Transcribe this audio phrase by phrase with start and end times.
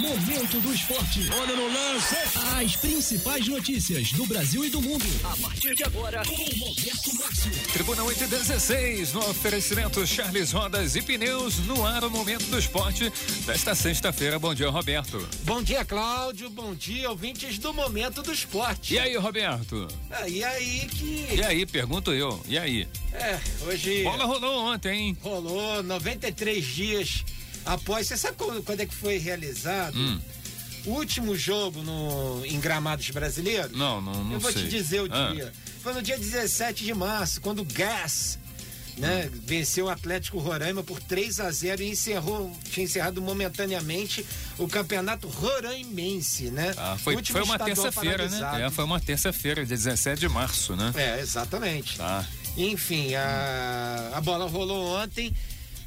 [0.00, 1.28] Momento do Esporte.
[1.30, 2.16] Olha no lance.
[2.58, 5.04] As principais notícias do Brasil e do mundo.
[5.22, 7.50] A partir de agora, com Roberto Márcio.
[7.70, 12.58] Tribuna 8 e 16, no oferecimento Charles Rodas e Pneus, no ar o Momento do
[12.58, 13.12] Esporte
[13.44, 14.38] desta sexta-feira.
[14.38, 15.28] Bom dia, Roberto.
[15.42, 16.48] Bom dia, Cláudio.
[16.48, 18.94] Bom dia, ouvintes do Momento do Esporte.
[18.94, 19.86] E aí, Roberto?
[20.10, 21.28] Ah, e aí que.
[21.34, 22.42] E aí, pergunto eu.
[22.48, 22.88] E aí?
[23.12, 24.02] É, hoje.
[24.02, 25.18] Bola rolou ontem, hein?
[25.20, 27.22] Rolou 93 dias
[27.64, 28.06] após.
[28.06, 29.96] Você sabe quando, quando é que foi realizado?
[29.98, 30.20] Hum.
[30.86, 33.76] O último jogo no, em Gramados Brasileiros?
[33.76, 34.62] Não, não, não Eu vou sei.
[34.62, 35.30] te dizer o Ah.
[35.32, 35.52] dia.
[35.82, 38.38] Foi no dia 17 de março, quando o Gas
[38.96, 44.24] né, venceu o Atlético Roraima por 3 a 0 e encerrou, tinha encerrado momentaneamente
[44.58, 46.74] o campeonato roraimense, né?
[46.76, 48.66] Ah, foi, Último foi uma terça-feira, né?
[48.66, 50.92] É, foi uma terça-feira, dia 17 de março, né?
[50.96, 51.96] É, exatamente.
[51.96, 52.26] Tá.
[52.56, 55.34] Enfim, a, a bola rolou ontem.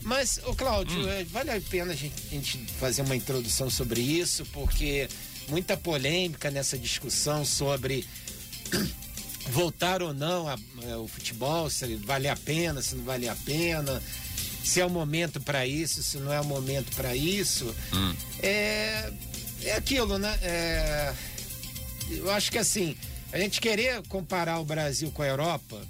[0.04, 1.08] Mas, ô Cláudio, Hum.
[1.10, 5.08] eh, vale a pena a gente, a gente fazer uma introdução sobre isso, porque
[5.48, 8.06] muita polêmica nessa discussão sobre
[9.52, 13.36] voltar ou não a- eh, o futebol, se vale a pena, se não vale a
[13.36, 14.02] pena,
[14.64, 17.74] se é o momento para isso, se não é o momento para isso.
[17.94, 18.16] Hum.
[18.42, 19.12] É,
[19.64, 20.38] é aquilo, né?
[20.42, 21.14] É,
[22.10, 22.96] eu acho que assim,
[23.32, 25.82] a gente querer comparar o Brasil com a Europa,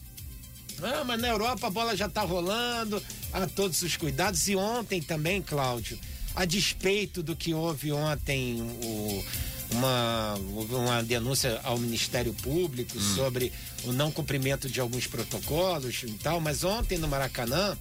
[0.81, 3.01] ah, mas na Europa a bola já tá rolando,
[3.33, 4.47] há todos os cuidados.
[4.47, 5.99] E ontem também, Cláudio,
[6.35, 9.25] a despeito do que houve ontem, o-
[9.71, 10.35] uma,
[10.69, 13.51] uma denúncia ao Ministério Público sobre
[13.85, 17.75] o não cumprimento de alguns protocolos e tal, mas ontem no Maracanã,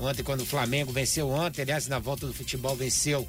[0.00, 3.26] ontem quando o Flamengo venceu ontem, aliás, na volta do futebol venceu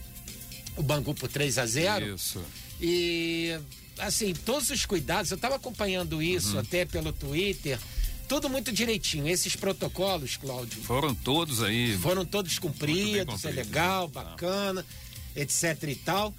[0.75, 2.41] o Bangu por 3 a 0 Isso.
[2.81, 3.59] e
[3.99, 6.59] assim, todos os cuidados, eu estava acompanhando isso Uhum.
[6.61, 7.77] até pelo Twitter,
[8.29, 9.27] tudo muito direitinho.
[9.27, 11.97] Esses protocolos, Cláudio, Foram todos aí.
[11.97, 14.13] foram todos cumpridos, bem é cumpridos, legal, né?
[14.13, 14.85] bacana,
[15.35, 16.33] etc e tal.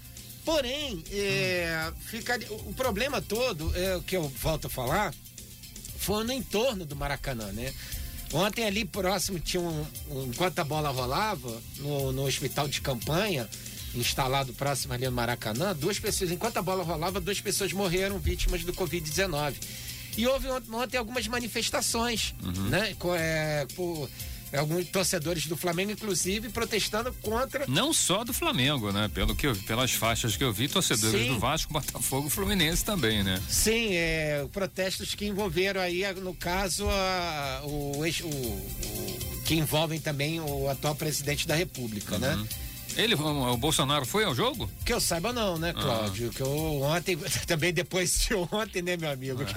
[0.44, 5.12] Porém, é, fica, o, o problema todo, é o que eu volto a falar,
[5.98, 7.74] foi no entorno do Maracanã, né?
[8.32, 13.46] Ontem ali próximo tinha um, um- enquanto a bola rolava, no, no hospital de campanha,
[13.94, 18.62] instalado próximo ali no Maracanã, duas pessoas, enquanto a bola rolava, duas pessoas morreram vítimas
[18.64, 19.54] do Covid-19.
[20.16, 22.34] E houve ont- ontem algumas manifestações,
[22.68, 22.94] né?
[22.98, 24.08] Com, é, por
[24.52, 29.08] alguns torcedores do Flamengo, inclusive, protestando contra Não só do Flamengo, né?
[29.14, 31.34] Pelo que eu, pelas faixas que eu vi, torcedores Sim.
[31.34, 33.40] do Vasco, Botafogo Fluminense também, né?
[33.48, 40.40] Sim, é, protestos que envolveram aí, no caso, a- o, o- o- que envolvem também
[40.40, 42.36] o atual presidente da República, né?
[42.96, 44.70] Ele, o, Bolsonaro foi ao jogo?
[44.84, 46.30] Que eu saiba não, né, Cláudio?
[46.30, 49.44] Que eu ontem, também depois de ontem, né, meu amigo?
[49.44, 49.54] Que-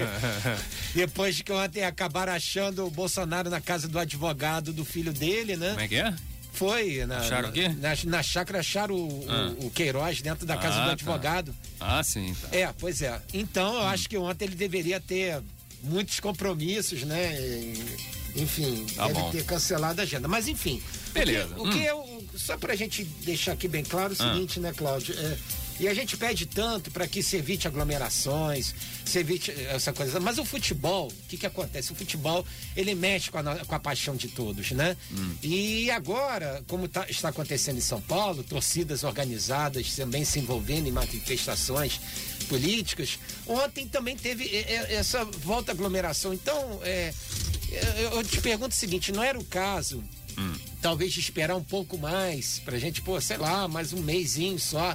[0.94, 5.56] depois de que ontem acabaram achando o Bolsonaro na casa do advogado do filho dele,
[5.56, 5.70] né?
[5.70, 6.14] Como é que é?
[6.52, 7.04] Foi.
[7.04, 7.68] Na, Acharam o quê?
[7.68, 9.52] Na, na chácara acharam o, Ah.
[9.58, 10.92] o- o Queiroz dentro da casa Ah, do tá.
[10.92, 11.54] advogado.
[11.80, 12.34] Ah, sim.
[12.40, 12.56] Tá.
[12.56, 13.20] É, pois é.
[13.32, 15.42] Então, eu acho que ontem ele deveria ter
[15.82, 17.34] muitos compromissos, né?
[17.40, 19.30] E, Enfim, Tá deve bom.
[19.30, 20.26] ter cancelado a agenda.
[20.26, 20.82] Mas enfim.
[21.12, 21.54] Beleza.
[21.56, 21.82] O que, o que Hum.
[21.82, 22.13] eu.
[22.36, 24.32] Só pra gente deixar aqui bem claro o Ah.
[24.32, 25.14] seguinte, né, Cláudio?
[25.18, 25.38] É,
[25.80, 28.74] e a gente pede tanto para que se evite aglomerações,
[29.04, 30.20] se evite essa coisa.
[30.20, 31.92] Mas o futebol, o que que acontece?
[31.92, 32.44] O futebol,
[32.76, 34.96] ele mexe com a, com a paixão de todos, né?
[35.12, 35.34] Hum.
[35.42, 40.92] E agora, como tá- está acontecendo em São Paulo, torcidas organizadas também se envolvendo em
[40.92, 42.00] manifestações
[42.48, 46.32] políticas, ontem também teve é, é, essa volta à aglomeração.
[46.34, 47.12] Então, é,
[47.96, 50.02] eu, eu te pergunto o seguinte, não era o caso
[50.84, 54.94] talvez esperar um pouco mais, pra gente, pô, sei lá, mais um mêsinho só,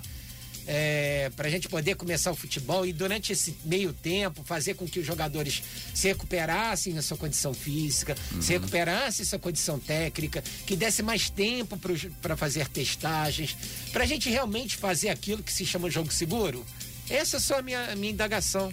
[0.68, 5.00] é, pra gente poder começar o futebol e durante esse meio tempo fazer com que
[5.00, 5.64] os jogadores
[5.96, 11.76] se recuperassem na sua condição física, se recuperassem sua condição técnica, que desse mais tempo
[12.22, 13.58] para fazer testagens,
[13.92, 16.64] pra gente realmente fazer aquilo que se chama jogo seguro.
[17.10, 18.72] Essa é só a minha, a minha indagação.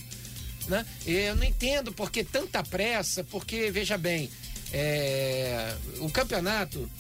[0.68, 0.84] Né?
[1.06, 4.28] Eu não entendo por que tanta pressa, porque, veja bem,
[4.72, 6.90] é, o campeonato,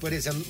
[0.00, 0.44] por exemplo,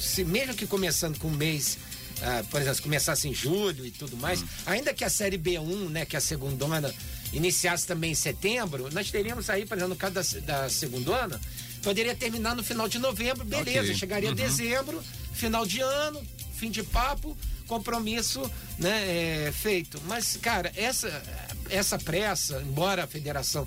[0.00, 1.78] se mesmo que começando com um mês,
[2.22, 5.88] ah, por exemplo, se começasse em julho e tudo mais, ainda que a série B1,
[5.90, 6.94] né, que é a segundona,
[7.32, 11.40] iniciasse também em setembro, nós teríamos aí, por exemplo, no caso da, da segundona,
[11.82, 13.94] poderia terminar no final de novembro, beleza, Ok.
[13.94, 14.34] chegaria Uhum.
[14.34, 15.02] dezembro,
[15.32, 16.22] final de ano,
[16.56, 17.36] fim de papo,
[17.66, 18.40] compromisso
[18.78, 20.00] né, é, feito.
[20.06, 21.22] Mas, cara, essa,
[21.68, 23.66] essa pressa, embora a federação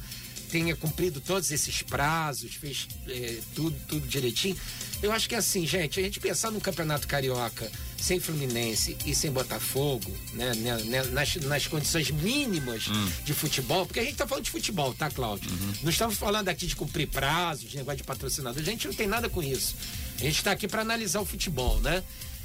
[0.49, 4.57] tenha cumprido todos esses prazos, fez é, tudo, tudo direitinho,
[5.01, 9.13] eu acho que é assim, gente, a gente pensar num campeonato carioca sem Fluminense e
[9.13, 12.85] sem Botafogo, né, né, né, nas, nas condições mínimas
[13.23, 15.51] de futebol, porque a gente tá falando de futebol, tá, Cláudio?
[15.83, 19.07] Não estamos falando aqui de cumprir prazos, de negócio de patrocinador, a gente não tem
[19.07, 19.75] nada com isso.
[20.19, 22.03] A gente está aqui para analisar o futebol, né?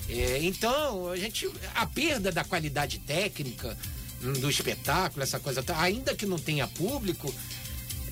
[0.09, 1.49] É, então, a gente.
[1.75, 3.77] A perda da qualidade técnica
[4.23, 7.33] hum, do espetáculo, essa coisa, ainda que não tenha público,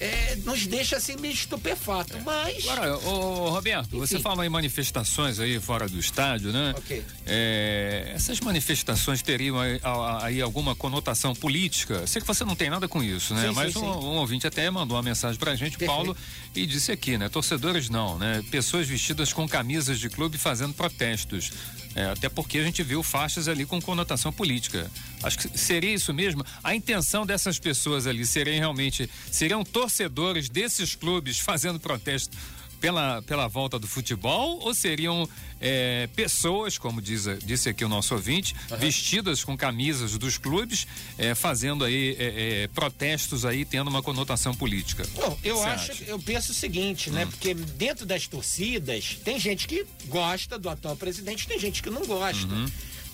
[0.00, 2.16] é, nos deixa assim meio estupefato.
[2.16, 2.20] É.
[2.22, 2.66] Mas.
[2.66, 3.98] Agora, ô, Roberto, Enfim.
[3.98, 6.72] você falou em manifestações aí fora do estádio, né?
[6.76, 7.04] Ok.
[7.26, 12.06] É, essas manifestações teriam aí, alguma conotação política?
[12.06, 13.48] Sei que você não tem nada com isso, né?
[13.48, 14.06] Sim, Mas sim, um, sim.
[14.06, 15.90] um, ouvinte até mandou uma mensagem pra gente, Perfeito.
[15.90, 16.16] Paulo,
[16.54, 17.28] e disse aqui, né?
[17.28, 18.42] Torcedores não, né?
[18.50, 21.52] Pessoas vestidas com camisas de clube fazendo protestos.
[21.94, 24.90] É, até porque a gente viu faixas ali com conotação política.
[25.22, 26.44] Acho que seria isso mesmo.
[26.62, 32.36] A intenção dessas pessoas ali seriam realmente seriam torcedores desses clubes fazendo protesto
[32.80, 35.28] pela, pela volta do futebol ou seriam
[35.60, 38.78] é, pessoas, como diz, disse aqui o nosso ouvinte, uhum.
[38.78, 40.86] vestidas com camisas dos clubes,
[41.18, 45.06] é, fazendo aí é, protestos aí, tendo uma conotação política?
[45.14, 46.04] Bom, eu acho, acha?
[46.04, 47.26] eu penso o seguinte, né?
[47.26, 47.30] Hum.
[47.30, 52.06] Porque dentro das torcidas tem gente que gosta do atual presidente, tem gente que não
[52.06, 52.52] gosta.
[52.52, 52.66] Uhum.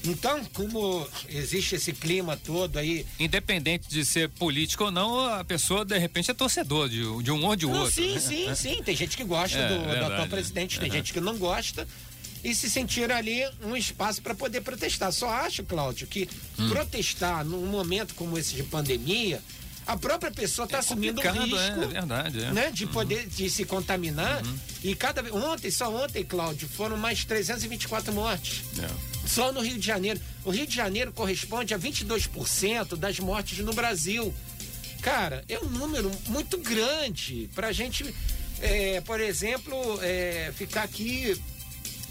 [0.06, 3.04] Então, como existe esse clima todo aí.
[3.18, 7.44] Independente de ser político ou não, a pessoa de repente é torcedor de, de um
[7.44, 7.92] ou de não, outro.
[7.92, 8.20] Sim, né?
[8.20, 8.82] sim, sim.
[8.82, 11.86] Tem gente que gosta é, do, verdade, do atual presidente, tem gente que não gosta.
[12.44, 15.10] E se sentir ali um espaço para poder protestar.
[15.12, 16.68] Só acho, Cláudio, que hum.
[16.68, 19.42] protestar num momento como esse de pandemia
[19.86, 22.50] a própria pessoa está é assumindo o risco é, verdade, é.
[22.50, 22.90] Né, de uhum.
[22.90, 24.44] poder de se contaminar.
[24.44, 24.58] Uhum.
[24.82, 28.64] E cada ontem, só ontem, Cláudio, foram mais 324 mortes.
[28.80, 29.15] É.
[29.26, 30.20] Só no Rio de Janeiro.
[30.44, 34.32] O Rio de Janeiro corresponde a 22% das mortes no Brasil.
[35.02, 38.14] Cara, é um número muito grande para a gente,
[38.61, 41.40] é, por exemplo, é, ficar aqui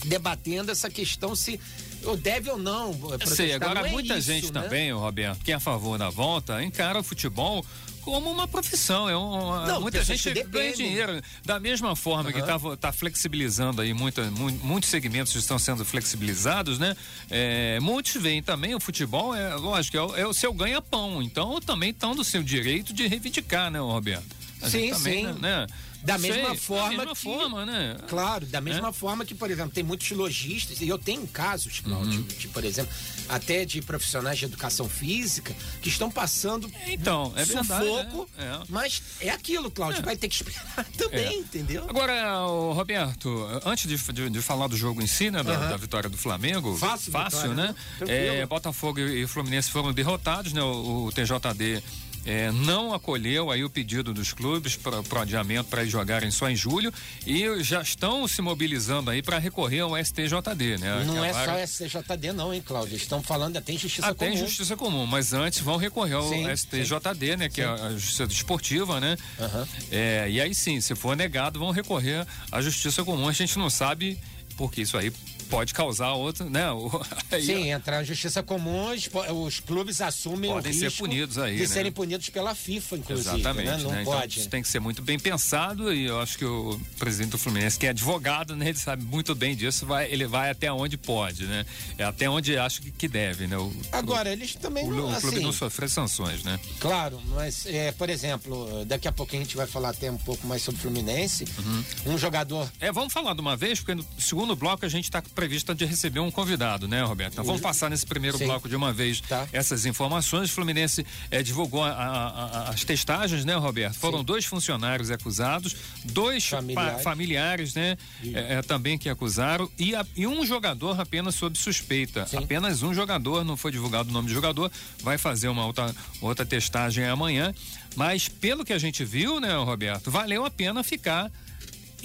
[0.06, 1.60] debatendo essa questão se
[2.04, 2.92] ou deve ou não.
[3.20, 4.62] Eu sei, agora é muita isso, gente né?
[4.62, 7.66] também, Roberto, que é a favor da volta, encara o futebol
[8.06, 9.10] como uma profissão.
[9.10, 11.22] É uma, não, muita gente ganha dinheiro.
[11.44, 12.32] Da mesma forma uhum.
[12.32, 14.30] que está tá flexibilizando aí, muita,
[14.62, 16.96] muitos segmentos estão sendo flexibilizados, né?
[17.32, 21.22] É, muitos veem também o futebol, é lógico, é o, é o seu ganha-pão.
[21.22, 24.36] Então também estão do seu direito de reivindicar, né, Roberto?
[24.62, 25.40] A sim, também, sim.
[25.42, 25.66] Né?
[26.06, 26.90] Da mesma Sei, forma.
[26.90, 27.98] Da mesma que, forma, né?
[28.08, 28.94] Claro, da mesma é?
[28.94, 32.28] forma que, por exemplo, tem muitos lojistas, e eu tenho casos, Cláudio, uhum.
[32.28, 32.94] de, por exemplo,
[33.28, 38.60] até de profissionais de educação física, que estão passando então, é sufoco, é, é.
[38.70, 40.04] mas é aquilo, Cláudio, é.
[40.04, 41.34] vai ter que esperar também, é.
[41.34, 41.86] entendeu?
[41.90, 42.38] Agora,
[42.74, 43.30] Roberto,
[43.66, 45.70] antes de, de, de, falar do jogo em si, né, da, uhum.
[45.70, 47.76] da vitória do Flamengo, fácil, fácil vitória, né?
[48.02, 48.46] né?
[48.46, 50.62] Botafogo e Fluminense foram derrotados, né?
[50.62, 51.82] o, o TJD
[52.26, 56.50] é, não acolheu aí o pedido dos clubes para o adiamento para eles jogarem só
[56.50, 56.92] em julho
[57.26, 61.04] e já estão se mobilizando aí para recorrer ao STJD, né?
[61.06, 62.96] Não é só STJD não, hein, Cláudio?
[62.96, 64.32] Estão falando até em justiça até comum.
[64.32, 67.50] Até em justiça comum, mas antes vão recorrer ao sim, STJD, sim, né?
[67.50, 67.62] Que sim.
[67.62, 69.18] é a justiça desportiva, né?
[69.40, 69.68] Uhum.
[69.92, 73.28] É, e aí sim, se for negado, vão recorrer à justiça comum.
[73.28, 74.20] A gente não sabe
[74.58, 75.12] porque isso aí
[75.46, 76.66] pode causar outro, né?
[77.42, 81.62] Sim, entrar na justiça comum, os, os clubes assumem Podem o ser punidos aí, de
[81.62, 81.68] né?
[81.68, 83.36] serem punidos pela FIFA, inclusive.
[83.36, 83.78] Exatamente, né?
[83.78, 84.04] Não né?
[84.04, 84.26] pode.
[84.26, 87.38] Então, isso tem que ser muito bem pensado e eu acho que o presidente do
[87.38, 88.70] Fluminense, que é advogado, né?
[88.70, 91.66] Ele sabe muito bem disso, vai, ele vai até onde pode, né?
[91.98, 93.58] É até onde acho que, que deve, né?
[93.58, 96.60] O, Agora, eles também o, não, o clube assim, não sofrer sanções, né?
[96.80, 100.46] Claro, mas, é, por exemplo, daqui a pouco a gente vai falar até um pouco
[100.48, 101.46] mais sobre o Fluminense.
[101.58, 102.14] Uhum.
[102.14, 102.70] Um jogador...
[102.80, 105.86] É, vamos falar de uma vez, porque no segundo bloco a gente está previsto de
[105.86, 107.34] receber um convidado, né, Roberto?
[107.34, 108.46] Então, vamos passar nesse primeiro Sim.
[108.46, 109.48] bloco de uma vez tá.
[109.52, 110.50] essas informações.
[110.50, 113.96] O Fluminense é, divulgou a, a, a, as testagens, né, Roberto?
[113.96, 114.26] Foram Sim.
[114.26, 117.98] dois funcionários acusados, dois familiares, familiares né,
[118.34, 122.26] é, também que acusaram e, e, um jogador apenas sob suspeita.
[122.26, 122.38] Sim.
[122.38, 124.72] Apenas um jogador, não foi divulgado o nome do jogador,
[125.04, 127.54] vai fazer uma outra, outra testagem amanhã.
[127.96, 131.32] Mas pelo que a gente viu, né, Roberto, valeu a pena ficar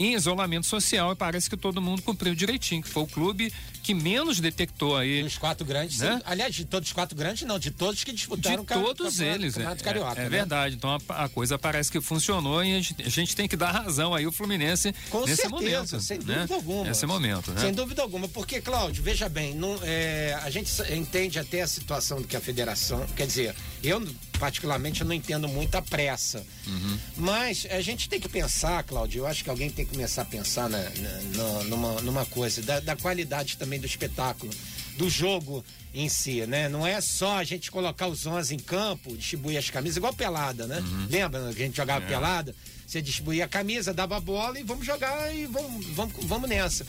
[0.00, 3.52] em isolamento social e parece que todo mundo cumpriu direitinho, que foi o clube
[3.90, 5.23] que menos detectou aí.
[5.23, 6.16] Dos quatro grandes, né?
[6.16, 6.23] sim.
[6.25, 9.54] aliás, de todos os quatro grandes, não, de todos que disputaram de todos o eles,
[9.54, 10.20] campeonato é, carioca.
[10.20, 10.30] É, é né?
[10.30, 13.56] verdade, então a, a, coisa parece que funcionou e a gente, a gente, tem que
[13.56, 16.00] dar razão aí o Fluminense Com nesse certeza, momento.
[16.00, 16.35] sem né?
[16.35, 16.85] dúvida alguma.
[16.85, 17.61] Nesse momento, né?
[17.61, 22.23] Sem dúvida alguma, porque, Cláudio, veja bem, não, é, a gente entende até a situação
[22.23, 24.00] do que a federação, quer dizer, eu
[24.40, 26.44] particularmente eu não entendo muito a pressa.
[26.66, 26.99] Uhum.
[27.18, 30.25] Mas a gente tem que pensar, Cláudio, eu acho que alguém tem que começar a
[30.25, 34.52] pensar na, na, numa, numa coisa, da, da qualidade também do espetáculo,
[34.96, 36.68] do jogo em si, né?
[36.68, 40.66] Não é só a gente colocar os 11 em campo, distribuir as camisas, igual pelada,
[40.66, 40.78] né?
[40.80, 41.06] Uhum.
[41.10, 42.08] Lembra que a gente jogava É.
[42.08, 42.54] pelada?
[42.87, 46.87] Você distribuía a camisa, dava a bola e vamos jogar e vamos, vamos, vamos nessa.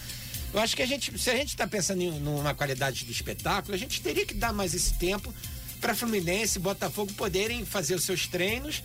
[0.54, 3.74] Eu acho que a gente, se a gente está pensando em numa qualidade do espetáculo,
[3.74, 5.34] a gente teria que dar mais esse tempo
[5.80, 8.84] para Fluminense e Botafogo poderem fazer os seus treinos.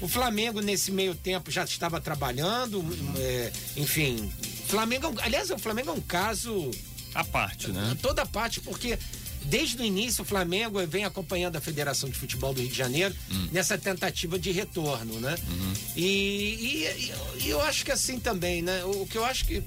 [0.00, 2.82] O Flamengo, nesse meio tempo, já estava trabalhando,
[3.18, 4.32] é, enfim.
[4.66, 6.70] Flamengo, é aliás, o Flamengo é um caso
[7.14, 7.96] A parte, né?
[8.00, 8.98] Toda a parte, porque
[9.44, 13.14] desde o início o Flamengo vem acompanhando a Federação de Futebol do Rio de Janeiro
[13.30, 13.48] hum.
[13.52, 15.36] nessa tentativa de retorno, né?
[15.48, 15.72] Uhum.
[15.96, 17.12] E, e,
[17.44, 18.84] e, eu acho que assim também, né?
[18.84, 19.62] O, que eu acho que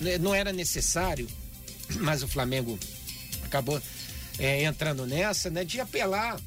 [0.00, 1.28] né, não era necessário,
[2.00, 2.78] mas o Flamengo
[3.44, 3.80] acabou
[4.38, 5.64] é, entrando nessa, né?
[5.64, 6.38] De apelar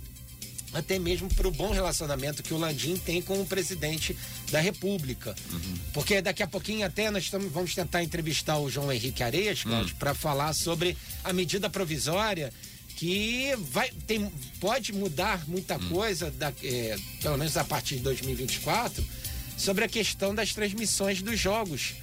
[0.73, 4.17] até mesmo para o bom relacionamento que o Landim tem com o presidente
[4.51, 5.35] da República.
[5.51, 5.75] Uhum.
[5.93, 9.93] Porque daqui a pouquinho até nós estamos, vamos tentar entrevistar o João Henrique Areias, Cláudio,
[9.93, 9.99] uhum.
[9.99, 12.51] para falar sobre a medida provisória
[12.97, 15.89] que vai, tem, pode mudar muita uhum.
[15.89, 19.05] coisa, da, é, pelo menos a partir de 2024,
[19.55, 21.93] sobre a questão das transmissões dos jogos.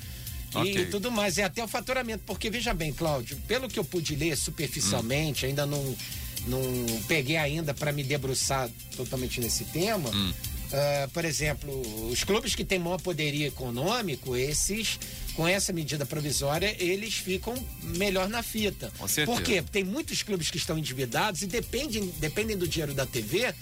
[0.54, 0.82] Okay.
[0.82, 4.14] E tudo mais, e até o faturamento, porque veja bem, Cláudio, pelo que eu pude
[4.14, 5.48] ler superficialmente, hum.
[5.48, 5.96] ainda não
[6.46, 6.60] não
[7.06, 10.10] peguei ainda para me debruçar totalmente nesse tema.
[10.10, 10.32] Hum.
[10.74, 14.98] Uh, por exemplo, os clubes que têm maior poderio econômico, esses,
[15.36, 18.90] com essa medida provisória, eles ficam melhor na fita.
[18.98, 19.36] Com certeza.
[19.36, 19.62] Por quê?
[19.62, 23.54] Tem muitos clubes que estão endividados e dependem, dependem do dinheiro da TV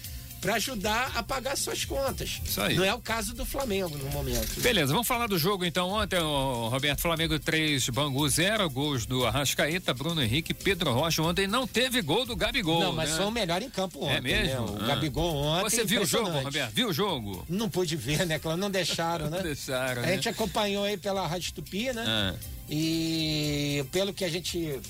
[0.43, 2.41] para ajudar a pagar suas contas.
[2.45, 2.75] Isso aí.
[2.75, 4.61] Não é o caso do Flamengo no momento.
[4.61, 5.89] Beleza, vamos falar do jogo então.
[5.89, 11.23] Ontem, o Roberto Flamengo 3, Bangu 0, gols do Arrascaeta, Bruno Henrique, Pedro Rocha.
[11.23, 12.81] Ontem não teve gol do Gabigol.
[12.81, 13.17] Não, mas né?
[13.19, 14.17] foi o melhor em campo ontem.
[14.17, 14.67] É mesmo?
[14.67, 14.81] Né?
[14.81, 14.87] O ah.
[14.89, 15.71] Gabigol ontem.
[15.71, 16.73] Você viu o jogo, Roberto?
[16.75, 17.47] Viu o jogo?
[17.49, 18.41] Não pude ver, né?
[18.41, 19.37] Claro, não deixaram, né?
[19.37, 20.03] não deixaram.
[20.03, 20.15] A né?
[20.15, 22.05] gente acompanhou aí pela Rádio Tupi, né?
[22.05, 22.35] Ah.
[22.69, 24.81] E pelo que a gente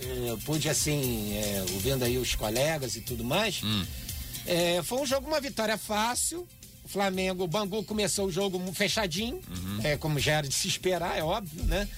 [0.00, 3.60] eh, pude, assim, eh, ouvindo aí os colegas e tudo mais.
[3.62, 3.84] Hum
[4.46, 6.46] é, foi um jogo, uma vitória fácil.
[6.84, 9.80] O Flamengo, o Bangu começou o jogo fechadinho, uhum.
[9.82, 11.88] é, como já era de se esperar, é óbvio, né?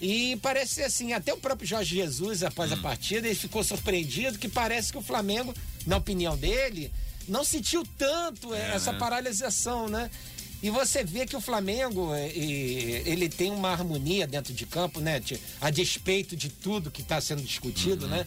[0.00, 2.78] E parece assim, até o próprio Jorge Jesus, após uhum.
[2.78, 5.54] a partida, ele ficou surpreendido que parece que o Flamengo,
[5.86, 6.92] na opinião dele,
[7.28, 8.98] não sentiu tanto é, essa né?
[8.98, 10.10] paralisação, né?
[10.62, 15.22] E você vê que o Flamengo, é, ele tem uma harmonia dentro de campo, né?
[15.60, 18.10] A despeito de tudo que está sendo discutido, uhum.
[18.10, 18.26] né?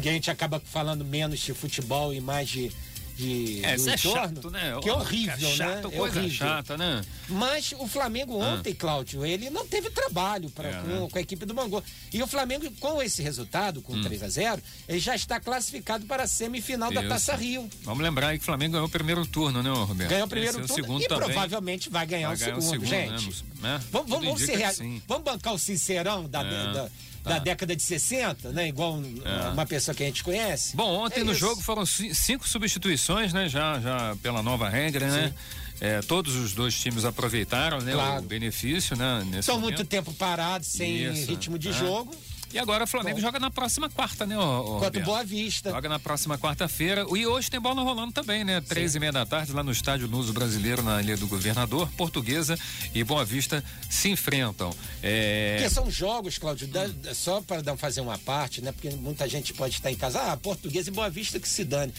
[0.00, 2.72] Que a gente acaba falando menos de futebol e mais de
[3.16, 4.78] de é, do é chato, né?
[4.82, 5.94] Que é horrível, é chato, né?
[5.94, 6.36] É coisa horrível.
[6.36, 7.02] chata, né?
[7.28, 8.54] Mas o Flamengo ah.
[8.54, 8.76] ontem, ah.
[8.78, 11.08] Cláudio, ele não teve trabalho pra, é, com, né?
[11.10, 11.82] com, a equipe do Bangu.
[12.12, 14.02] E o Flamengo, com esse resultado, com hum.
[14.02, 17.02] 3 a 0 ele já está classificado para a semifinal Isso.
[17.02, 17.68] da Taça Rio.
[17.82, 20.10] Vamos lembrar aí que o Flamengo ganhou o primeiro turno, né, Roberto?
[20.10, 21.26] Ganhou o primeiro turno o segundo e também.
[21.26, 23.44] provavelmente vai ganhar, vai o, ganhar segundo, o, segundo, gente.
[23.60, 23.80] Né?
[23.90, 26.72] Vamos, vamos, vamos, vamos bancar o sincerão da, é.
[26.72, 26.90] da
[27.22, 27.38] da ah.
[27.38, 28.68] década de 60, né?
[28.68, 29.48] Igual é.
[29.50, 30.76] uma pessoa que a gente conhece.
[30.76, 31.40] Bom, ontem é no isso.
[31.40, 33.48] jogo foram cinco substituições, né?
[33.48, 35.12] Já, já pela nova regra, né?
[35.12, 35.26] Sim.
[35.26, 35.34] né?
[35.80, 38.22] É, todos os dois times aproveitaram né, claro.
[38.22, 39.26] o benefício, né?
[39.36, 41.72] Estão muito tempo parados, sem isso, ritmo de é.
[41.72, 42.14] jogo.
[42.52, 43.22] E agora o Flamengo Bom.
[43.22, 45.70] joga na próxima quarta, né, ô, Contra o Boa Vista.
[45.70, 47.06] Joga na próxima quarta-feira.
[47.16, 48.60] E hoje tem bola rolando também, né?
[48.60, 48.98] Três Sim.
[48.98, 51.88] e meia da tarde, lá no estádio Luso Brasileiro, na Ilha do Governador.
[51.96, 52.58] Portuguesa
[52.94, 54.74] e Boa Vista se enfrentam.
[55.02, 55.56] É...
[55.56, 57.14] Porque são jogos, Cláudio, hum.
[57.14, 58.72] só para fazer uma parte, né?
[58.72, 61.92] Porque muita gente pode estar em casa, ah, Portuguesa e Boa Vista que se dane.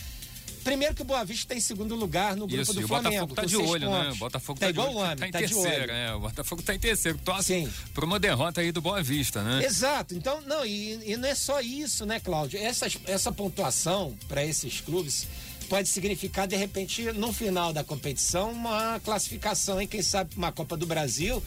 [0.63, 2.87] Primeiro que o Boa Vista está em segundo lugar no grupo Isso, do e o
[2.87, 3.27] Flamengo.
[3.27, 4.03] Botafogo tá de olho, pontos.
[4.05, 4.11] né?
[4.11, 6.13] O Botafogo tá, tá igual o homem, tá em tá terceiro, né?
[6.13, 7.17] O Botafogo tá em terceiro.
[7.23, 9.65] Torce para uma derrota aí do Boa Vista, né?
[9.65, 10.15] Exato.
[10.15, 12.59] Então, não, e, e não é só isso, né, Cláudio?
[12.59, 15.27] Essa, essa pontuação para esses clubes
[15.69, 20.77] pode significar, de repente, no final da competição, uma classificação em, quem sabe, uma Copa
[20.77, 21.41] do Brasil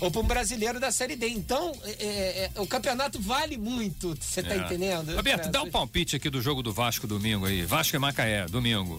[0.00, 1.28] ou para um brasileiro da Série D.
[1.28, 4.58] Então, é, é, é o campeonato vale muito, você está é.
[4.58, 5.14] entendendo?
[5.14, 7.64] Roberto, dá um palpite aqui do jogo do Vasco domingo aí.
[7.64, 8.96] Vasco e Macaé, domingo.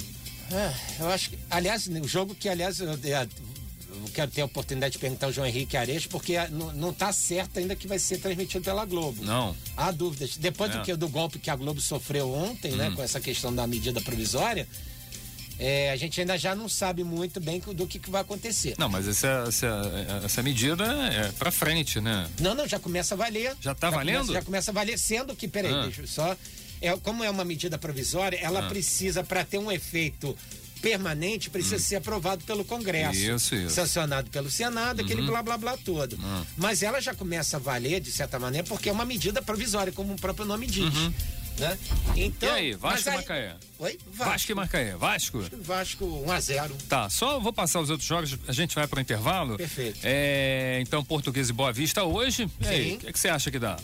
[0.51, 3.27] É, eu acho que, aliás, o jogo que, aliás, eu, eu,
[4.13, 7.75] quero ter a oportunidade de perguntar ao João Henrique Ares, porque não está certo ainda
[7.75, 9.23] que vai ser transmitido pela Globo.
[9.23, 9.55] Não.
[9.75, 10.37] Há dúvidas.
[10.37, 10.77] Depois é.
[10.77, 12.89] do, que, do golpe que a Globo sofreu ontem, né, hum.
[12.89, 14.67] né, com essa questão da medida provisória,
[15.59, 18.75] é, a gente ainda já não sabe muito bem do que, que vai acontecer.
[18.77, 22.27] Não, mas essa, essa, essa medida é para frente, né?
[22.39, 23.55] Não, não, já começa a valer.
[23.61, 24.21] Já está valendo?
[24.21, 25.83] Começa, já começa a valer, sendo que, peraí, ah.
[25.83, 26.35] deixa eu só
[26.83, 28.67] é, como é uma medida provisória, ela ah.
[28.67, 30.37] precisa, para ter um efeito
[30.81, 31.79] permanente, precisa hum.
[31.79, 33.17] ser aprovado pelo Congresso.
[33.17, 33.73] Isso, isso.
[33.73, 35.05] Sancionado pelo Senado, uhum.
[35.05, 36.17] aquele blá blá blá todo.
[36.17, 36.45] Uhum.
[36.57, 40.13] Mas ela já começa a valer, de certa maneira, porque é uma medida provisória, como
[40.13, 40.93] o próprio nome diz.
[40.93, 41.13] Uhum.
[41.57, 41.77] Né?
[42.15, 43.55] Então, e aí, Vasco e Macaé?
[43.79, 43.99] Oi?
[44.11, 44.31] Vasco.
[44.31, 44.95] Vasco e Macaé.
[44.95, 45.45] Vasco?
[45.61, 48.97] Vasco 1 a 0 Tá, só vou passar os outros jogos, a gente vai para
[48.97, 49.57] o intervalo.
[49.57, 49.99] Perfeito.
[50.03, 52.49] É, então, Português e Boa Vista hoje.
[52.65, 53.77] Aí, o que, que você acha que dá?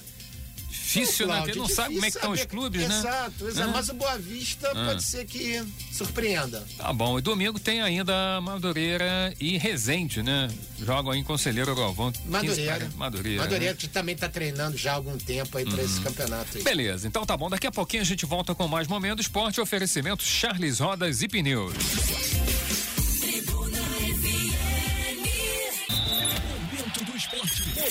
[0.90, 1.42] Difícil, né?
[1.42, 3.10] Porque não sabe como é que estão os clubes, exato, né?
[3.10, 3.72] Exato, exato.
[3.72, 4.86] Mas o Boa Vista ah.
[4.86, 6.66] pode ser que surpreenda.
[6.78, 7.20] Tá bom.
[7.20, 10.50] E domingo tem ainda Madureira e Resende, né?
[10.80, 12.12] Jogam aí em Conselheiro Galvão.
[12.26, 12.90] Madureira.
[12.96, 13.42] Madureira.
[13.42, 13.78] Madureira, né?
[13.80, 16.04] que também está treinando já há algum tempo aí para esse uhum.
[16.04, 16.58] campeonato.
[16.58, 16.64] Aí.
[16.64, 17.50] Beleza, então tá bom.
[17.50, 19.26] Daqui a pouquinho a gente volta com mais momentos.
[19.26, 22.49] Esporte oferecimento Charles Rodas e Pneus.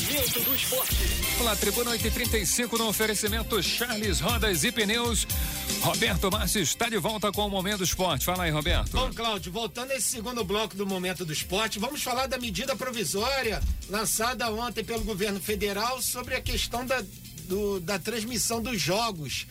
[0.09, 0.97] Momento do esporte.
[1.39, 5.27] Olá, Tribuna 835 no oferecimento Charles Rodas e Pneus.
[5.83, 8.25] Roberto Márcio está de volta com o Momento do Esporte.
[8.25, 8.93] Fala aí, Roberto.
[8.93, 12.75] Bom, Cláudio, voltando a esse segundo bloco do Momento do Esporte, vamos falar da medida
[12.75, 17.05] provisória lançada ontem pelo governo federal sobre a questão da,
[17.45, 19.47] do, da transmissão dos jogos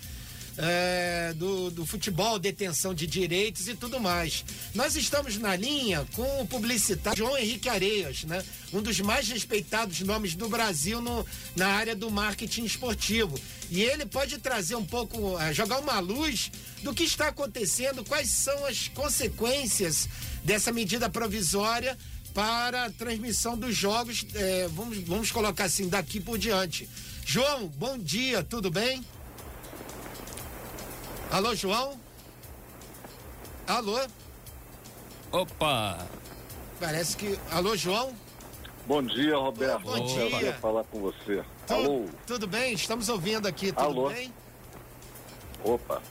[0.58, 4.44] é, do, do futebol, detenção de direitos e tudo mais.
[4.74, 8.44] Nós estamos na linha com o publicitário João Henrique Areias, né?
[8.74, 13.40] Um dos mais respeitados nomes do Brasil no, na área do marketing esportivo.
[13.70, 18.30] E ele pode trazer um pouco, é, jogar uma luz do que está acontecendo, quais
[18.30, 20.10] são as consequências
[20.44, 21.98] dessa medida provisória
[22.34, 26.88] para a transmissão dos jogos, é, vamos, vamos colocar assim, daqui por diante.
[27.26, 29.04] João, bom dia, tudo bem?
[31.32, 32.00] Alô, João?
[33.68, 34.00] Alô?
[35.32, 36.08] Opa!
[36.80, 37.38] Parece que.
[37.52, 38.14] Alô, João?
[38.86, 39.82] Bom dia, Roberto.
[39.84, 40.30] Bom dia.
[40.40, 40.54] dia.
[40.54, 41.44] falar com você.
[41.68, 42.06] Tu- Alô?
[42.26, 42.74] Tudo bem?
[42.74, 44.10] Estamos ouvindo aqui, tudo Alô?
[44.10, 44.34] bem?
[45.64, 46.02] Opa.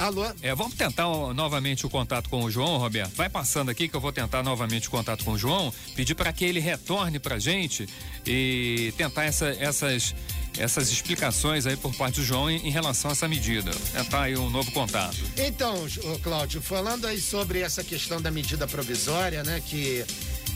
[0.00, 0.24] Alô?
[0.42, 3.14] É, vamos tentar ó, novamente o contato com o João, Roberto.
[3.14, 6.32] Vai passando aqui que eu vou tentar novamente o contato com o João, pedir para
[6.32, 7.86] que ele retorne para gente
[8.26, 10.14] e tentar essa- essas
[10.58, 13.70] essas explicações aí por parte do João em, relação a essa medida.
[13.92, 15.16] Tentar aí um novo contato.
[15.36, 15.86] Então,
[16.22, 20.04] Cláudio, falando aí sobre essa questão da medida provisória, né, que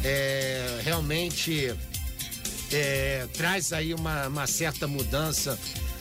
[0.03, 1.75] é, realmente
[2.73, 5.59] é, traz aí uma, uma certa mudança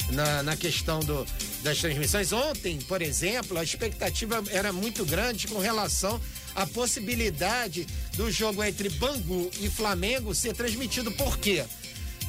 [0.09, 1.25] na, na questão do,
[1.61, 2.31] das transmissões.
[2.31, 6.19] Ontem, por exemplo, a expectativa era muito grande com relação
[6.55, 11.11] à possibilidade do jogo entre Bangu e Flamengo ser transmitido.
[11.11, 11.63] Por quê?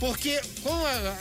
[0.05, 1.17] Porque com a-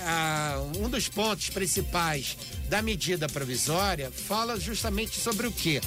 [0.57, 2.35] a- um dos pontos principais
[2.67, 5.79] da medida provisória fala justamente sobre o quê?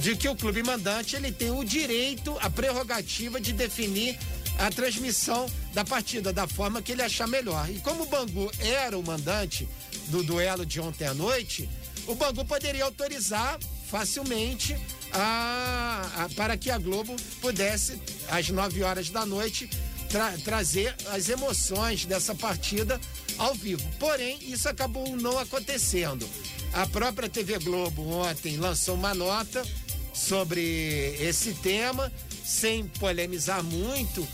[0.00, 4.16] De que o clube mandante ele tem o direito, a prerrogativa de definir
[4.56, 7.68] a transmissão da partida da forma que ele achar melhor.
[7.68, 9.68] E como o Bangu era o mandante
[10.06, 11.68] do duelo de ontem à noite,
[12.06, 13.58] o Bangu poderia autorizar
[13.90, 14.76] facilmente
[15.12, 19.68] a, a- para que a Globo pudesse, às 9 horas da noite,
[20.08, 23.00] tra- trazer as emoções dessa partida
[23.38, 23.82] ao vivo.
[23.98, 26.28] Porém, isso acabou não acontecendo.
[26.72, 29.64] A própria TV Globo ontem lançou uma nota
[30.12, 32.12] sobre esse tema,
[32.44, 34.26] sem polemizar muito,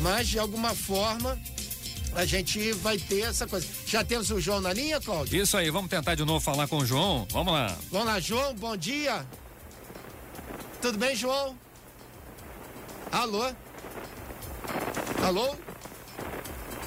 [0.00, 1.38] mas de alguma forma
[2.14, 3.66] a gente vai ter essa coisa.
[3.86, 5.40] Já temos o João na linha, Cláudio?
[5.40, 7.26] Isso aí, vamos tentar de novo falar com o João.
[7.30, 7.76] Vamos lá.
[7.92, 9.24] Vamos lá, João, bom dia.
[10.82, 11.56] Tudo bem, João?
[13.12, 13.50] Alô?
[15.22, 15.54] Alô?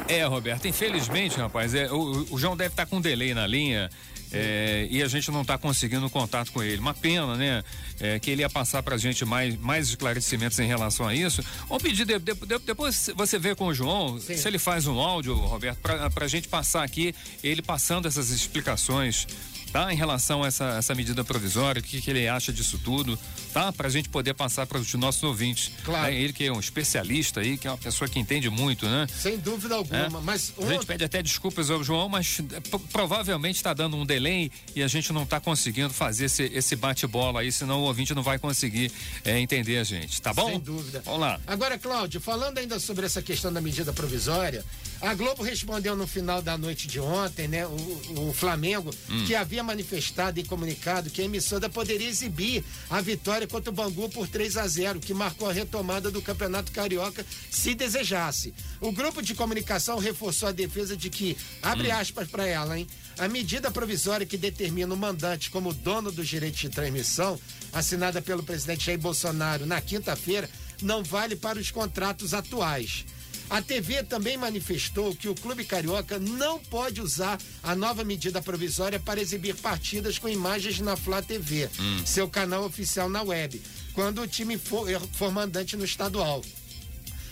[0.07, 3.89] É, Roberto, infelizmente, rapaz, é, o, o João deve estar com delay na linha.
[4.33, 6.79] é, e a gente não está conseguindo contato com ele.
[6.79, 7.63] Uma pena, né?
[7.99, 11.43] É, que ele ia passar para a gente mais, mais esclarecimentos em relação a isso.
[11.67, 14.35] Vamos pedir, de- de- de- depois você vê com o João, Sim.
[14.37, 17.13] se ele faz um áudio, Roberto, para a gente passar aqui,
[17.43, 19.27] ele passando essas explicações,
[19.71, 19.91] tá?
[19.93, 23.17] Em relação a essa, essa medida provisória, o que, que ele acha disso tudo,
[23.53, 23.71] tá?
[23.71, 25.71] Para a gente poder passar para os nossos ouvintes.
[25.83, 26.11] Claro.
[26.11, 26.19] Né?
[26.21, 29.07] Ele que é um especialista aí, que é uma pessoa que entende muito, né?
[29.07, 29.97] Sem dúvida alguma.
[29.97, 30.09] É.
[30.09, 34.05] Mas A gente pede até desculpas ao João, mas eh, pro- provavelmente está dando um
[34.05, 38.13] delay e a gente não está conseguindo fazer esse, esse bate-bola aí, senão o ouvinte
[38.13, 38.91] não vai conseguir
[39.23, 40.49] eh, entender a gente, tá bom?
[40.49, 41.01] Sem dúvida.
[41.05, 41.39] Vamos lá.
[41.47, 44.63] Agora, Cláudio, falando ainda sobre essa questão da medida provisória,
[45.01, 49.25] a Globo respondeu no final da noite de ontem, né, o, o Flamengo, Hum.
[49.25, 54.09] que havia manifestado em comunicado que a emissora poderia exibir a vitória contra o Bangu
[54.09, 58.53] por 3 a 0, que marcou a retomada do Campeonato Carioca, se desejasse.
[58.79, 61.95] O grupo de comunicação reforçou a defesa de que, abre Hum.
[61.95, 62.87] aspas para ela, hein?
[63.17, 67.39] A medida provisória que determina o mandante como dono dos direitos de transmissão,
[67.71, 70.49] assinada pelo presidente Jair Bolsonaro na quinta-feira,
[70.81, 73.05] não vale para os contratos atuais.
[73.51, 78.97] A TV também manifestou que o Clube Carioca não pode usar a nova medida provisória
[78.97, 81.69] para exibir partidas com imagens na Flá TV,
[82.05, 83.61] seu canal oficial na web,
[83.91, 86.41] quando o time for, for mandante no estadual.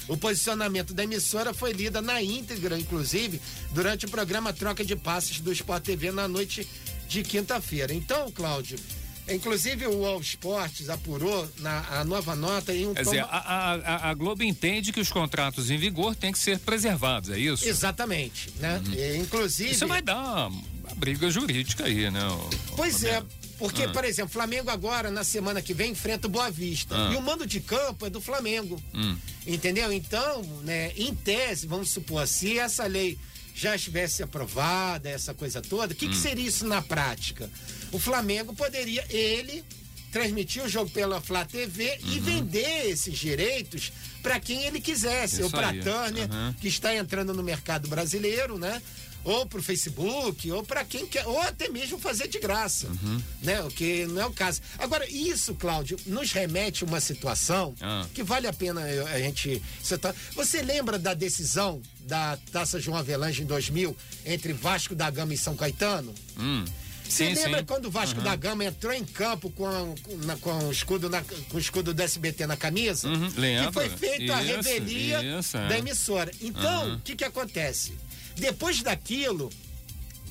[0.09, 3.39] O posicionamento da emissora foi lida na íntegra, inclusive,
[3.71, 6.67] durante o programa Troca de Passes do Sport TV na noite
[7.07, 7.93] de quinta-feira.
[7.93, 8.77] Então, Cláudio,
[9.33, 13.27] inclusive o All Sports apurou na, a nova nota em um Quer tom- dizer, a,
[13.37, 17.67] a- a- Globo entende que os contratos em vigor têm que ser preservados, é isso?
[17.67, 18.81] Exatamente, né?
[18.95, 19.71] E, inclusive.
[19.71, 20.61] Isso vai dar uma,
[20.95, 22.25] briga jurídica aí, né?
[22.27, 23.23] o- Pois o é,
[23.57, 23.89] porque, Ah.
[23.89, 26.95] por exemplo, Flamengo agora, na semana que vem, enfrenta o Boa Vista.
[26.95, 27.13] Ah.
[27.13, 28.81] E o mando de campo é do Flamengo.
[28.93, 29.15] Hum.
[29.45, 29.91] Entendeu?
[29.91, 33.17] Então, né, em tese, vamos supor, se essa lei
[33.59, 36.21] já estivesse aprovada, essa coisa toda, o que, que Hum.
[36.21, 37.49] seria isso na prática?
[37.91, 39.63] O Flamengo poderia, ele,
[40.11, 43.91] transmitir o jogo pela Flá TV e vender esses direitos
[44.23, 45.79] para quem ele quisesse, Isso ou para aí.
[45.83, 46.53] Turner, Uhum.
[46.53, 48.81] que está entrando no mercado brasileiro, né?
[49.23, 53.21] Ou para o Facebook, ou para quem quer, ou até mesmo fazer de graça, Uhum.
[53.43, 53.61] né?
[53.61, 54.61] O que não é o caso.
[54.77, 58.05] Agora, isso, Cláudio, nos remete a uma situação Ah.
[58.13, 60.15] que vale a pena a gente citar.
[60.35, 65.37] Você lembra da decisão da Taça João Avelange em 2000 entre Vasco da Gama e
[65.37, 66.13] São Caetano?
[66.37, 66.63] Hum.
[67.07, 67.65] Você Sim, lembra sim.
[67.65, 71.09] quando o Vasco da Gama entrou em campo com, a- com, na- com o escudo
[71.09, 73.07] na- com o escudo do SBT na camisa?
[73.09, 73.31] Uhum.
[73.31, 75.67] Que foi feita a revelia isso, é.
[75.67, 76.31] da emissora.
[76.39, 76.99] Então, o Uhum.
[76.99, 77.93] que que acontece?
[78.39, 79.49] Depois daquilo,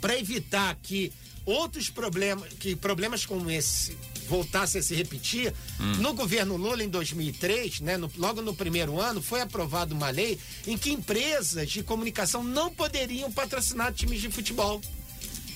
[0.01, 1.13] para evitar que
[1.45, 3.97] outros problemas, que problemas como esse
[4.29, 5.93] voltassem a se repetir, Hum.
[6.03, 10.39] no governo Lula em 2003, né, no- logo no primeiro ano, foi aprovada uma lei
[10.67, 14.81] em que empresas de comunicação não poderiam patrocinar times de futebol.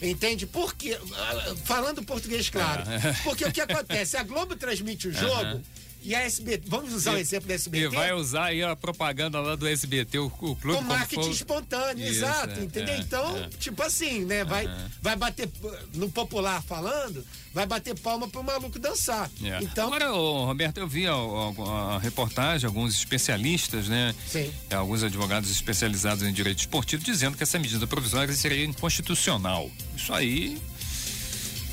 [0.00, 0.46] Entende?
[0.46, 3.12] Porque, ah, falando português claro, É.
[3.22, 4.16] porque o que acontece?
[4.16, 5.60] A Globo transmite o jogo.
[6.04, 9.40] E a SBT, vamos usar o exemplo da SBT, E vai usar aí a propaganda
[9.40, 12.94] lá do SBT, o, o clube com como marketing for- espontâneo, Isso, exato, é, entendeu?
[12.94, 13.48] é, então, é.
[13.58, 14.44] tipo assim, né?
[14.44, 14.90] Vai, Aham.
[15.00, 15.48] vai bater,
[15.94, 19.30] no popular falando, vai bater palma pro maluco dançar.
[19.42, 19.62] É.
[19.62, 24.14] Então, Agora, ô, Roberto, eu vi a, a- a reportagem, alguns especialistas, né?
[24.26, 24.52] Sim.
[24.70, 29.70] É, Alguns advogados especializados em direito esportivo dizendo que essa medida provisória seria inconstitucional.
[29.96, 30.58] Isso aí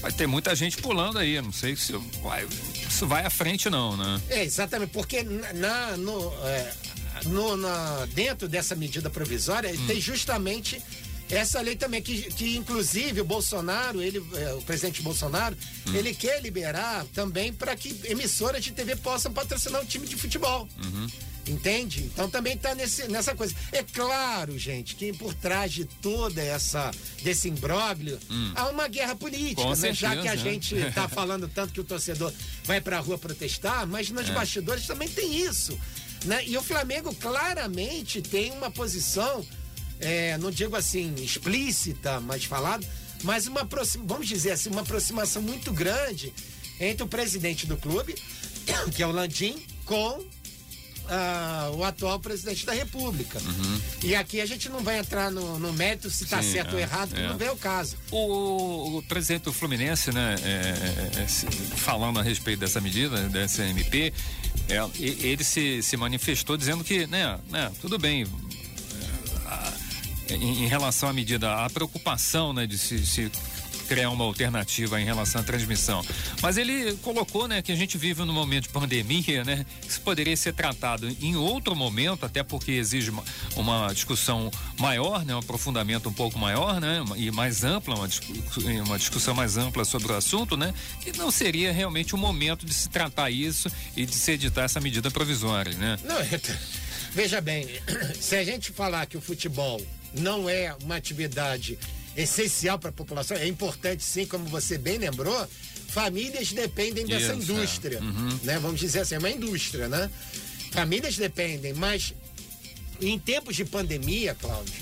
[0.02, 1.42] vai ter muita gente pulando aí.
[1.42, 2.48] Não sei se vai,
[2.90, 4.22] isso vai à frente, não, né?
[4.30, 6.74] é, exatamente, porque na, no, é,
[7.26, 9.88] no- na- dentro dessa medida provisória Hum.
[9.88, 10.82] tem justamente
[11.30, 15.56] essa lei também, que, que inclusive o Bolsonaro, ele, é, o presidente Bolsonaro,
[15.88, 15.94] Hum.
[15.96, 20.68] ele quer liberar também para que emissoras de TV possam patrocinar um time de futebol.
[20.84, 21.08] Uhum.
[21.50, 22.04] Entende?
[22.04, 23.56] Então também está nessa coisa.
[23.72, 26.92] É claro, gente, que por trás de toda essa
[27.24, 28.20] desse imbróglio
[28.56, 29.94] há uma guerra política, né?
[29.94, 30.38] Já que a né?
[30.38, 32.32] gente está falando tanto que o torcedor
[32.66, 34.14] vai para a rua protestar, mas É.
[34.14, 35.78] nos bastidores também tem isso,
[36.26, 36.46] né?
[36.46, 39.44] E o Flamengo claramente tem uma posição,
[40.00, 42.86] é, não digo assim explícita, mas falado,
[43.24, 43.68] mas uma
[44.06, 46.32] vamos dizer assim, uma aproximação muito grande
[46.80, 48.16] entre o presidente do clube,
[48.96, 50.24] que é o Landim, com
[51.10, 53.40] ah, o atual presidente da República.
[54.04, 56.44] E aqui a gente não vai entrar no, no mérito se está Uhum.
[56.52, 57.28] Certo ou é, errado, que é.
[57.28, 57.96] não vem o caso.
[58.12, 61.28] O, o presidente do Fluminense, né, é, é, é,
[61.76, 64.14] falando a respeito dessa medida, dessa MP,
[64.70, 68.26] é, ele se, se manifestou dizendo que, né, né tudo bem,
[69.46, 69.74] a-
[70.30, 73.32] em, em relação à medida, a preocupação, né, de se, se
[73.90, 76.06] criar uma alternativa em relação à transmissão.
[76.44, 80.38] Mas ele colocou, né, que a gente vive num momento de pandemia, né, isso poderia
[80.38, 83.24] ser tratado em outro momento, até porque exige uma,
[83.56, 88.08] uma discussão maior, né, um aprofundamento um pouco maior, né, e mais ampla, uma,
[88.86, 90.72] uma discussão mais ampla sobre o assunto, né,
[91.02, 94.80] que não seria realmente o momento de se tratar isso e de se editar essa
[94.80, 95.98] medida provisória, né?
[96.04, 96.18] Não,
[97.12, 97.68] veja bem,
[98.22, 99.82] se a gente falar que o futebol
[100.14, 101.80] não é uma atividade
[102.16, 105.48] essencial para a população, é importante sim, como você bem lembrou,
[105.90, 107.56] famílias dependem dessa Isso, é.
[107.56, 108.02] indústria,
[108.44, 108.60] né?
[108.60, 110.10] Vamos dizer assim, é uma indústria, né?
[110.72, 112.14] Famílias dependem, mas
[113.02, 114.74] em tempos de pandemia, Cláudio,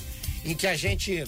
[0.44, 1.24] em que a gente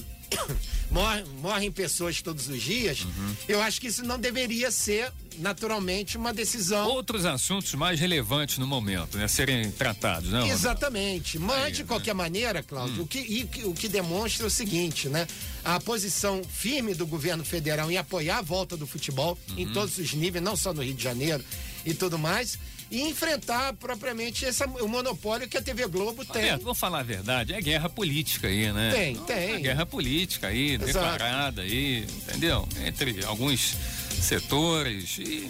[0.90, 3.06] morre, morrem pessoas todos os dias,
[3.48, 8.66] eu acho que isso não deveria ser naturalmente uma decisão Outros assuntos mais relevantes no
[8.66, 10.46] momento, né, serem tratados, não?
[10.46, 11.38] Exatamente.
[11.38, 11.88] Mas, Aí, de né?
[11.88, 15.26] qualquer maneira, Cláudio, o, que, e o que demonstra o seguinte, né?
[15.64, 19.72] A posição firme do governo federal em apoiar a volta do futebol em Uhum.
[19.72, 21.42] todos os níveis, não só no Rio de Janeiro
[21.86, 22.58] e tudo mais,
[22.90, 26.48] e enfrentar propriamente essa, o monopólio que a TV Globo tem.
[26.50, 28.90] É, vamos falar a verdade, é guerra política aí, né?
[28.92, 29.54] Tem, Não, tem.
[29.54, 30.86] É guerra política aí, Exato.
[30.86, 32.68] declarada aí, entendeu?
[32.84, 33.76] Entre alguns
[34.20, 35.48] setores e.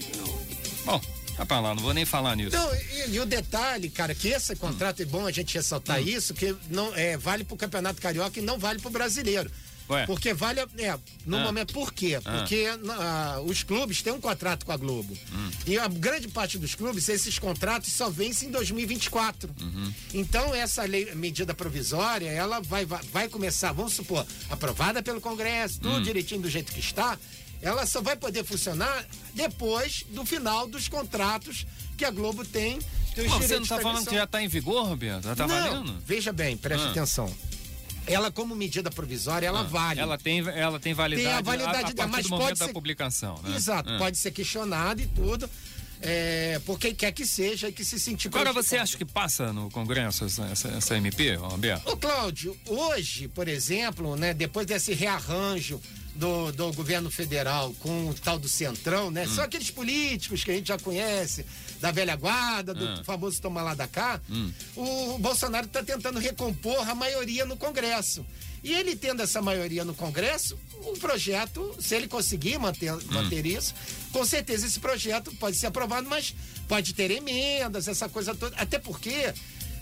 [0.84, 1.00] Bom,
[1.36, 2.56] tá pra lá, não vou nem falar nisso.
[2.56, 6.04] Não, e, e o detalhe, cara, que esse contrato é bom a gente ressaltar Hum.
[6.06, 9.50] isso, que não é, vale pro Campeonato Carioca e não vale pro brasileiro.
[9.90, 10.06] Ué?
[10.06, 11.40] Porque vale, é, no Ah.
[11.40, 12.18] momento, por quê?
[12.24, 12.38] Ah.
[12.38, 15.16] Porque ah, os clubes têm um contrato com a Globo.
[15.32, 15.50] Hum.
[15.66, 19.50] E a grande parte dos clubes, esses contratos só vencem em 2024.
[19.60, 19.92] Uhum.
[20.14, 25.80] Então, essa lei, medida provisória, ela vai, vai, vai começar, vamos supor, aprovada pelo Congresso,
[25.80, 26.02] tudo Hum.
[26.02, 27.18] direitinho do jeito que está,
[27.62, 32.78] ela só vai poder funcionar depois do final dos contratos que a Globo tem.
[32.78, 35.24] Pô, você não tá de falando que já tá em vigor, Roberto?
[35.24, 35.98] Já tá não, valendo?
[36.06, 36.90] veja bem, preste Ah.
[36.90, 37.30] atenção.
[38.12, 40.00] Ela, como medida provisória, ela Ah, vale.
[40.00, 42.72] Ela tem, ela tem validade, Tem a validade a, a partir mas pode da ser-
[42.72, 43.54] publicação, né?
[43.56, 43.98] Exato, Ah.
[43.98, 45.48] pode ser questionado e tudo.
[46.02, 49.52] É, por quem quer que seja e que se sentir Agora, você acha que passa
[49.52, 51.86] no Congresso essa, essa, essa MP, Roberto?
[51.90, 55.78] Ô, Cláudio, hoje, por exemplo, né, depois desse rearranjo
[56.14, 59.24] do, do governo federal com o tal do Centrão, né?
[59.26, 59.34] Hum.
[59.34, 61.44] São aqueles políticos que a gente já conhece,
[61.80, 63.02] da velha guarda, do Ah.
[63.04, 64.20] famoso toma lá da cá.
[64.28, 64.52] Hum.
[64.76, 68.24] O Bolsonaro está tentando recompor a maioria no Congresso.
[68.62, 73.00] E ele tendo essa maioria no Congresso, o projeto, se ele conseguir manter, Hum.
[73.10, 73.74] manter isso,
[74.12, 76.34] com certeza esse projeto pode ser aprovado, mas
[76.68, 78.54] pode ter emendas, essa coisa toda.
[78.56, 79.32] Até porque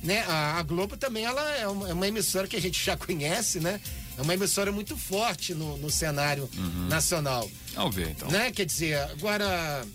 [0.02, 2.96] né, a, a Globo também ela é uma, é uma emissora que a gente já
[2.96, 3.80] conhece, né?
[4.18, 6.50] É uma emissora muito forte no, no cenário
[6.88, 7.48] nacional.
[7.74, 8.28] Vamos ver, então.
[8.30, 8.50] Né?
[8.50, 9.86] Quer dizer, agora.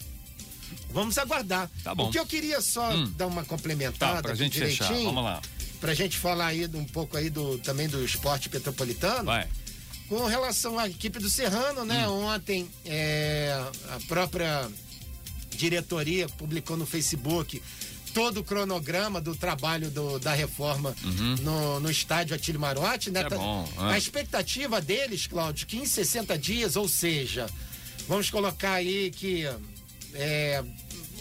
[0.92, 1.70] Vamos aguardar.
[1.84, 2.08] Tá bom.
[2.08, 3.12] O que eu queria só Hum.
[3.18, 4.86] dar uma complementada Tá, pra gente fechar.
[4.86, 5.42] direitinho, Vamos lá.
[5.82, 9.26] Pra gente falar aí um pouco aí do também do esporte petropolitano.
[9.26, 9.48] Vai.
[10.08, 12.08] Com relação à equipe do Serrano, né?
[12.08, 12.26] Hum.
[12.26, 13.52] Ontem é,
[13.92, 14.70] a própria
[15.52, 17.62] diretoria publicou no Facebook
[18.14, 20.96] todo o cronograma do trabalho do- da reforma
[21.42, 23.22] no, no estádio Atílio Marotti, né?
[23.22, 23.26] Uhum.
[23.26, 23.98] É Tá- bom, A é.
[23.98, 27.50] expectativa deles, Cláudio, que em 60 dias, ou seja,
[28.08, 29.46] vamos colocar aí que
[30.14, 30.64] é,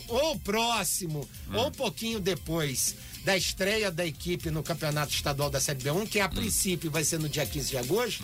[0.09, 1.57] ou próximo, Hum.
[1.57, 6.21] ou um pouquinho depois da estreia da equipe no Campeonato Estadual da Série B1, que
[6.21, 6.31] a Hum.
[6.31, 8.23] princípio vai ser no dia 15 de agosto,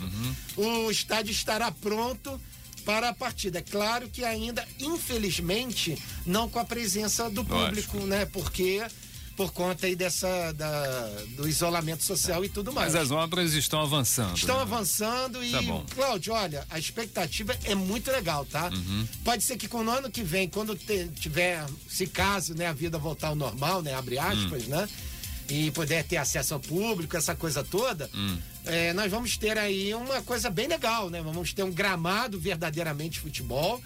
[0.57, 0.85] Uhum.
[0.85, 2.39] o estádio estará pronto
[2.79, 3.59] para a partida.
[3.59, 8.25] É claro que ainda, infelizmente, não com a presença do público, né?
[8.25, 8.81] Porque
[9.35, 12.93] por conta aí dessa da, do isolamento social e tudo mais.
[12.93, 14.35] Mas as obras estão avançando.
[14.35, 14.61] Estão né?
[14.63, 15.85] avançando e, Tá bom.
[15.95, 18.67] Cláudio, olha, a expectativa é muito legal, tá?
[18.69, 19.07] Uhum.
[19.23, 22.73] Pode ser que com o ano que vem, quando te- tiver, se caso, né, a
[22.73, 24.69] vida voltar ao normal, né, abre aspas, Hum.
[24.71, 24.89] né?
[25.47, 28.37] E puder ter acesso ao público, essa coisa toda, Hum.
[28.65, 31.21] É, nós vamos ter aí uma coisa bem legal, né?
[31.21, 33.81] Vamos ter um gramado verdadeiramente de futebol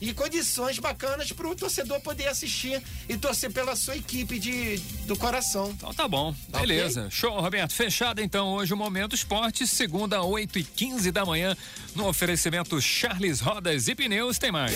[0.00, 5.16] e condições bacanas para o torcedor poder assistir e torcer pela sua equipe de, do
[5.16, 5.70] coração.
[5.70, 7.08] Então tá bom, Tá beleza.
[7.10, 7.72] Show, Roberto.
[7.72, 11.56] Fechado então hoje o Momento Esporte, segunda, 8 e 15 da manhã,
[11.94, 14.38] no oferecimento Charles Rodas e Pneus.
[14.38, 14.74] Tem mais.